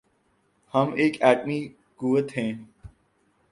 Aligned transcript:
ہم 0.73 0.87
ایک 0.95 1.13
ایٹمی 1.23 1.59
قوت 1.97 2.37
ہیں۔ 2.37 2.53